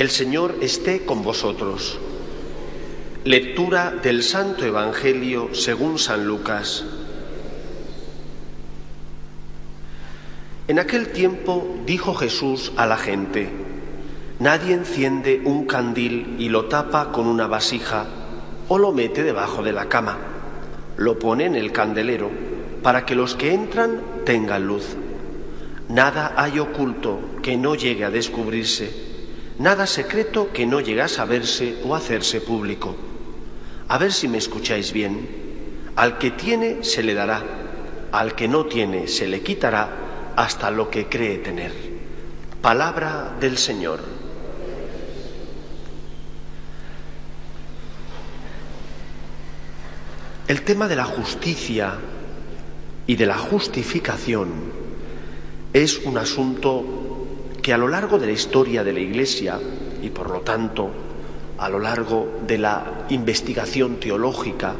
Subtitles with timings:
[0.00, 1.98] El Señor esté con vosotros.
[3.24, 6.86] Lectura del Santo Evangelio según San Lucas.
[10.68, 13.50] En aquel tiempo dijo Jesús a la gente,
[14.38, 18.06] Nadie enciende un candil y lo tapa con una vasija
[18.68, 20.16] o lo mete debajo de la cama.
[20.96, 22.30] Lo pone en el candelero
[22.82, 24.96] para que los que entran tengan luz.
[25.90, 29.09] Nada hay oculto que no llegue a descubrirse
[29.60, 32.96] nada secreto que no llegue a saberse o hacerse público.
[33.88, 35.28] A ver si me escucháis bien.
[35.96, 37.42] Al que tiene se le dará,
[38.10, 41.72] al que no tiene se le quitará hasta lo que cree tener.
[42.62, 44.00] Palabra del Señor.
[50.48, 51.98] El tema de la justicia
[53.06, 54.72] y de la justificación
[55.74, 57.09] es un asunto
[57.70, 59.60] que a lo largo de la historia de la Iglesia
[60.02, 60.90] y por lo tanto
[61.56, 64.74] a lo largo de la investigación teológica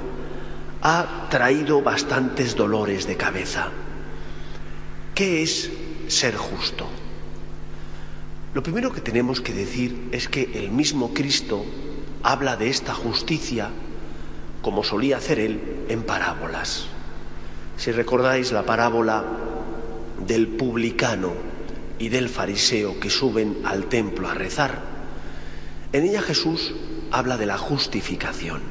[0.83, 3.69] ha traído bastantes dolores de cabeza.
[5.15, 5.71] ¿Qué es
[6.09, 6.89] ser justo?
[8.55, 11.65] Lo primero que tenemos que decir es que el mismo Cristo
[12.25, 13.71] habla de esta justicia
[14.63, 16.87] como solía hacer él en parábolas.
[17.77, 19.23] Si recordáis la parábola
[20.27, 21.51] del publicano
[22.01, 24.81] y del fariseo que suben al templo a rezar.
[25.93, 26.75] En ella Jesús
[27.13, 28.63] habla de la justificación.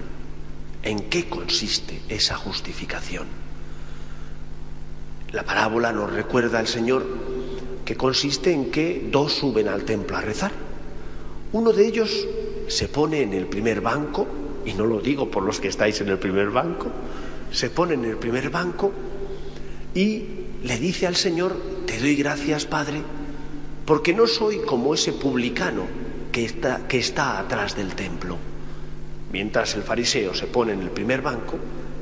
[0.81, 3.27] ¿En qué consiste esa justificación?
[5.31, 7.05] La parábola nos recuerda al Señor
[7.85, 10.51] que consiste en que dos suben al templo a rezar.
[11.51, 12.27] Uno de ellos
[12.67, 14.27] se pone en el primer banco,
[14.65, 16.87] y no lo digo por los que estáis en el primer banco,
[17.51, 18.91] se pone en el primer banco
[19.93, 20.25] y
[20.63, 21.55] le dice al Señor,
[21.85, 23.01] te doy gracias, Padre,
[23.89, 25.81] porque no soy como ese publicano
[26.31, 28.37] que está, que está atrás del templo.
[29.33, 31.57] Mientras el fariseo se pone en el primer banco,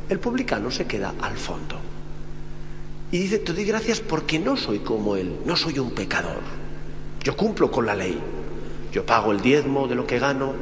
[0.09, 1.79] el publicano se queda al fondo.
[3.09, 6.41] Y dice, te doy gracias porque no soy como él, no soy un pecador.
[7.23, 8.19] Yo cumplo con la ley,
[8.91, 10.55] yo pago el diezmo de lo que gano,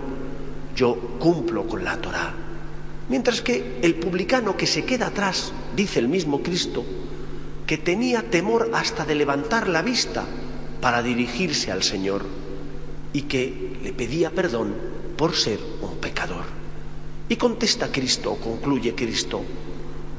[0.75, 2.35] yo cumplo con la Torá.
[3.09, 6.85] Mientras que el publicano que se queda atrás, dice el mismo Cristo,
[7.65, 10.23] que tenía temor hasta de levantar la vista
[10.85, 12.23] para dirigirse al Señor
[13.11, 14.75] y que le pedía perdón
[15.17, 16.45] por ser un pecador.
[17.27, 19.41] Y contesta Cristo, concluye Cristo,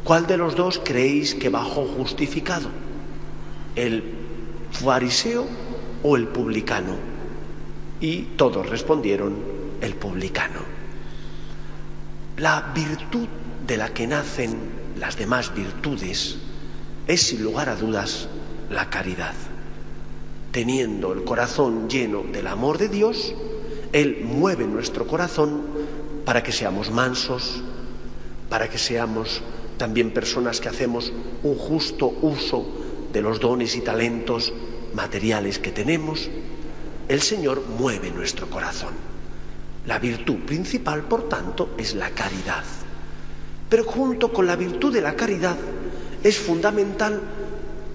[0.02, 2.68] ¿cuál de los dos creéis que bajó justificado?
[3.76, 4.02] ¿El
[4.72, 5.46] fariseo
[6.02, 6.96] o el publicano?
[8.00, 9.36] Y todos respondieron,
[9.80, 10.62] el publicano.
[12.38, 13.28] La virtud
[13.64, 14.58] de la que nacen
[14.98, 16.38] las demás virtudes
[17.06, 18.26] es sin lugar a dudas
[18.68, 19.36] la caridad
[20.56, 23.34] teniendo el corazón lleno del amor de Dios,
[23.92, 25.60] Él mueve nuestro corazón
[26.24, 27.62] para que seamos mansos,
[28.48, 29.42] para que seamos
[29.76, 31.12] también personas que hacemos
[31.42, 32.64] un justo uso
[33.12, 34.50] de los dones y talentos
[34.94, 36.30] materiales que tenemos.
[37.06, 38.94] El Señor mueve nuestro corazón.
[39.86, 42.64] La virtud principal, por tanto, es la caridad.
[43.68, 45.58] Pero junto con la virtud de la caridad
[46.24, 47.20] es fundamental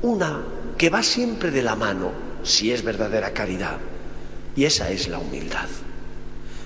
[0.04, 0.44] una
[0.78, 3.78] que va siempre de la mano, si es verdadera caridad.
[4.56, 5.68] Y esa es la humildad.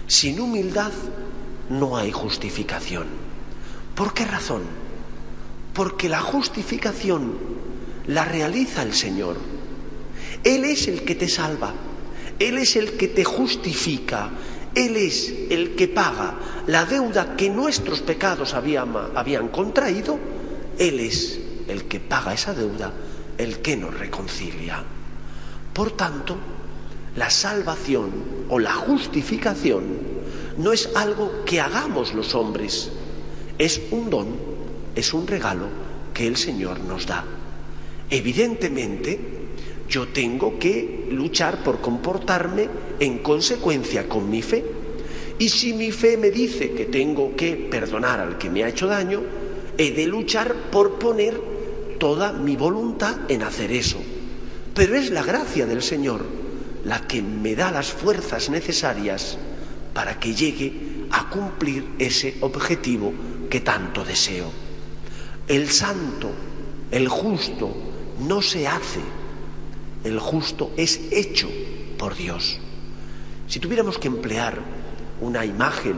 [0.07, 0.91] Sin humildad
[1.69, 3.05] no hay justificación.
[3.95, 4.63] ¿Por qué razón?
[5.73, 7.37] Porque la justificación
[8.07, 9.37] la realiza el Señor.
[10.43, 11.73] Él es el que te salva,
[12.39, 14.29] Él es el que te justifica,
[14.75, 16.35] Él es el que paga
[16.67, 20.19] la deuda que nuestros pecados habían, habían contraído,
[20.77, 22.93] Él es el que paga esa deuda,
[23.37, 24.83] el que nos reconcilia.
[25.75, 26.37] Por tanto,
[27.17, 28.09] la salvación
[28.47, 29.83] o la justificación
[30.57, 32.93] no es algo que hagamos los hombres,
[33.57, 34.27] es un don,
[34.95, 35.65] es un regalo
[36.13, 37.25] que el Señor nos da.
[38.09, 39.19] Evidentemente,
[39.89, 42.69] yo tengo que luchar por comportarme
[43.01, 44.63] en consecuencia con mi fe.
[45.39, 48.87] Y si mi fe me dice que tengo que perdonar al que me ha hecho
[48.87, 49.21] daño,
[49.77, 51.37] he de luchar por poner
[51.99, 53.97] toda mi voluntad en hacer eso.
[54.75, 56.25] Pero es la gracia del Señor
[56.83, 59.37] la que me da las fuerzas necesarias
[59.93, 63.13] para que llegue a cumplir ese objetivo
[63.49, 64.51] que tanto deseo.
[65.47, 66.29] El santo,
[66.91, 67.73] el justo,
[68.19, 68.99] no se hace,
[70.03, 71.49] el justo es hecho
[71.97, 72.59] por Dios.
[73.47, 74.59] Si tuviéramos que emplear
[75.21, 75.95] una imagen,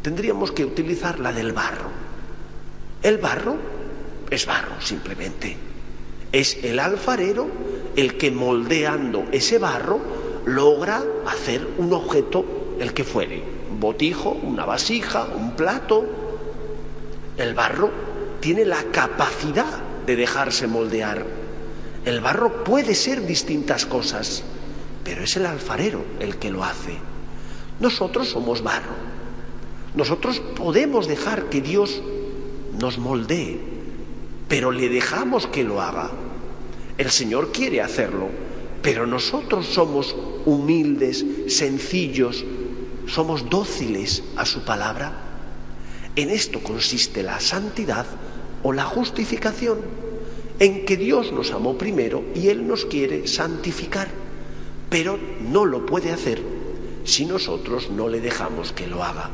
[0.00, 1.90] tendríamos que utilizar la del barro.
[3.02, 3.56] El barro
[4.30, 5.56] es barro, simplemente.
[6.32, 7.48] Es el alfarero
[7.96, 10.00] el que moldeando ese barro
[10.44, 12.44] logra hacer un objeto,
[12.78, 16.04] el que fuere, un botijo, una vasija, un plato.
[17.36, 17.90] El barro
[18.40, 21.24] tiene la capacidad de dejarse moldear.
[22.04, 24.42] El barro puede ser distintas cosas,
[25.04, 26.98] pero es el alfarero el que lo hace.
[27.80, 28.94] Nosotros somos barro.
[29.94, 32.02] Nosotros podemos dejar que Dios
[32.78, 33.60] nos moldee,
[34.48, 36.10] pero le dejamos que lo haga.
[36.96, 38.28] El Señor quiere hacerlo,
[38.82, 40.14] pero nosotros somos
[40.46, 42.44] humildes, sencillos,
[43.06, 45.12] somos dóciles a su palabra.
[46.14, 48.06] En esto consiste la santidad
[48.62, 49.78] o la justificación,
[50.60, 54.08] en que Dios nos amó primero y Él nos quiere santificar,
[54.88, 56.40] pero no lo puede hacer
[57.04, 59.30] si nosotros no le dejamos que lo haga.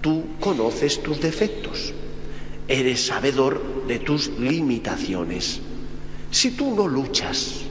[0.00, 1.92] Tú conoces tus defectos,
[2.68, 5.60] eres sabedor de tus limitaciones.
[6.36, 7.62] Si tú no luchas,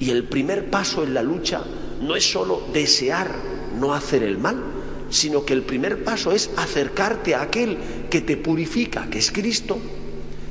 [0.00, 1.62] y el primer paso en la lucha
[2.02, 3.30] no es solo desear
[3.78, 4.60] no hacer el mal,
[5.08, 7.78] sino que el primer paso es acercarte a aquel
[8.10, 9.78] que te purifica, que es Cristo.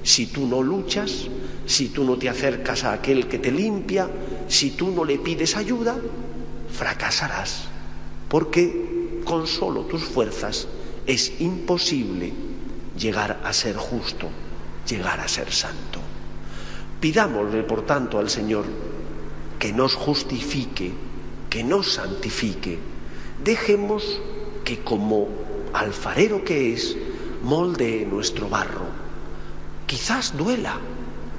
[0.02, 1.28] Si tú no luchas,
[1.66, 4.10] si tú no te acercas a aquel que te limpia,
[4.48, 5.98] si tú no le pides ayuda,
[6.72, 7.66] fracasarás,
[8.30, 10.70] porque con solo tus fuerzas
[11.06, 12.32] es imposible
[12.98, 14.30] llegar a ser justo,
[14.88, 16.05] llegar a ser santo.
[17.00, 18.66] Pidámosle, por tanto, al Señor
[19.60, 20.92] que nos justifique,
[21.50, 22.78] que nos santifique.
[23.44, 24.22] Dejemos
[24.64, 25.28] que como
[25.74, 26.96] alfarero que es,
[27.44, 28.86] molde nuestro barro.
[29.88, 30.80] Quizás duela,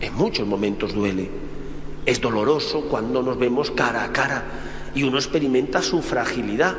[0.01, 1.31] en muchos momentos duele.
[2.05, 4.45] Es doloroso cuando nos vemos cara a cara
[4.95, 6.77] y uno experimenta su fragilidad.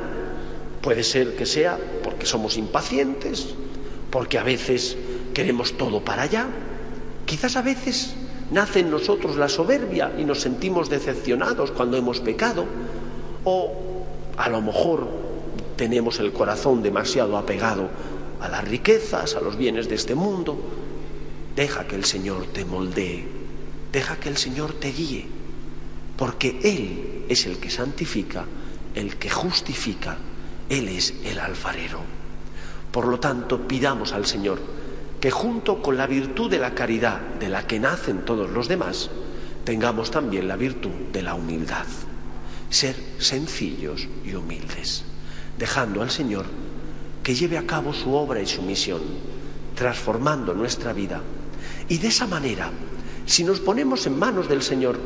[0.82, 3.56] Puede ser que sea porque somos impacientes,
[4.10, 4.98] porque a veces
[5.34, 6.48] queremos todo para allá.
[7.26, 8.16] Quizás a veces
[8.52, 12.66] nace en nosotros la soberbia y nos sentimos decepcionados cuando hemos pecado,
[13.44, 14.06] o
[14.38, 15.08] a lo mejor
[15.76, 17.90] tenemos el corazón demasiado apegado
[18.40, 20.58] a las riquezas, a los bienes de este mundo.
[21.56, 23.26] Deja que el Señor te moldee,
[23.92, 25.26] deja que el Señor te guíe,
[26.16, 28.46] porque Él es el que santifica,
[28.96, 30.18] el que justifica,
[30.70, 32.00] Él es el alfarero.
[32.92, 34.60] Por lo tanto, pidamos al Señor
[35.20, 39.10] que junto con la virtud de la caridad de la que nacen todos los demás,
[39.64, 41.86] tengamos también la virtud de la humildad.
[42.70, 45.04] Ser sencillos y humildes,
[45.58, 46.46] dejando al Señor
[47.24, 49.02] que lleve a cabo su obra y su misión,
[49.76, 51.22] transformando nuestra vida.
[51.90, 52.72] Y de esa manera,
[53.26, 54.98] si nos ponemos en manos del Señor,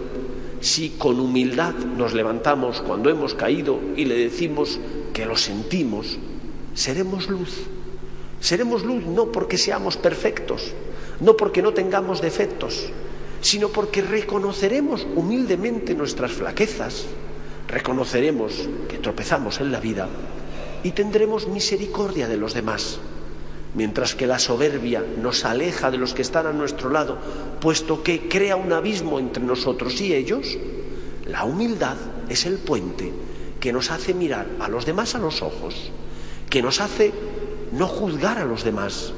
[0.60, 4.80] si con humildad nos levantamos cuando hemos caído y le decimos
[5.14, 6.20] que lo sentimos,
[6.76, 7.66] seremos luz
[8.42, 10.74] Seremos luz no porque seamos perfectos,
[11.20, 12.90] no porque no tengamos defectos,
[13.40, 17.06] sino porque reconoceremos humildemente nuestras flaquezas,
[17.68, 20.10] reconoceremos que tropezamos en la vida
[20.84, 22.98] y tendremos misericordia de los demás,
[23.76, 27.20] mientras que la soberbia nos aleja de los que están a nuestro lado,
[27.62, 30.58] puesto que crea un abismo entre nosotros y ellos,
[31.28, 31.98] la humildad
[32.28, 33.12] es el puente
[33.60, 35.92] que nos hace mirar a los demás a los ojos,
[36.50, 37.14] que nos hace
[37.72, 39.14] no juzgar a los demás,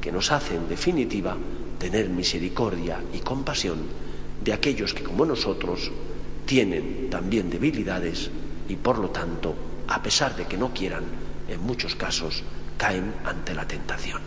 [0.00, 1.36] que nos hace, en definitiva,
[1.78, 3.78] tener misericordia y compasión
[4.42, 5.90] de aquellos que, como nosotros,
[6.46, 8.30] tienen también debilidades
[8.68, 9.54] y, por lo tanto,
[9.88, 11.04] a pesar de que no quieran,
[11.48, 12.42] en muchos casos,
[12.76, 14.20] caen ante la tentación.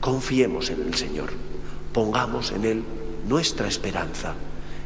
[0.00, 1.30] Confiemos en el Señor,
[1.92, 2.84] pongamos en Él
[3.28, 4.34] nuestra esperanza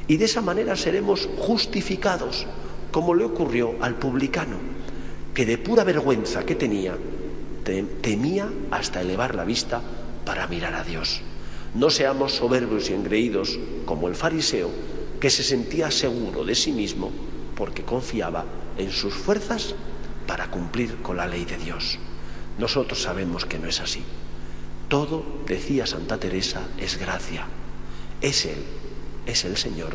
[0.07, 2.47] y de esa manera seremos justificados,
[2.93, 4.57] como le ocurrió al publicano,
[5.35, 6.97] que de pura vergüenza que tenía,
[7.65, 9.81] temía hasta elevar la vista
[10.25, 11.23] para mirar a Dios.
[11.75, 14.71] No seamos soberbios y engreídos como el fariseo
[15.21, 17.11] que se sentía seguro de sí mismo
[17.57, 18.45] porque confiaba
[18.79, 19.75] en sus fuerzas
[20.27, 21.99] para cumplir con la ley de Dios.
[22.59, 24.03] Nosotros sabemos que no es así.
[24.89, 27.47] Todo, decía Santa Teresa, es gracia.
[28.21, 28.63] Es Él,
[29.27, 29.95] es el Señor,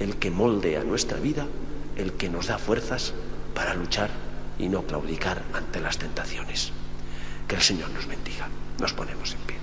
[0.00, 1.46] el que moldea nuestra vida,
[1.96, 3.12] el que nos da fuerzas
[3.54, 4.10] para luchar
[4.58, 6.72] y no claudicar ante las tentaciones.
[7.48, 8.48] Que el Señor nos bendiga.
[8.78, 9.57] Nos ponemos en pie.